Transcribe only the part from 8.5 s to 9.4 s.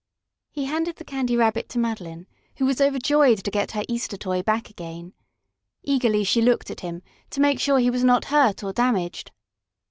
or damaged.